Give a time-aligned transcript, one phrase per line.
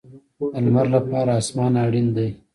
[0.53, 2.29] د لمر لپاره اسمان اړین دی